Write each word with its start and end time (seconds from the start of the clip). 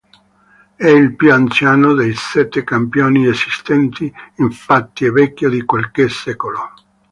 È 0.75 0.87
il 0.87 1.15
più 1.15 1.31
anziano 1.31 1.93
dei 1.93 2.15
sette 2.15 2.63
Campione 2.63 3.27
esistenti, 3.29 4.11
infatti 4.37 5.05
è 5.05 5.11
vecchio 5.11 5.47
di 5.47 5.63
qualche 5.63 6.09
secolo. 6.09 6.73